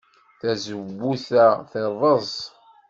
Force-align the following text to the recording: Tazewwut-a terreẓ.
Tazewwut-a 0.39 1.47
terreẓ. 1.71 2.35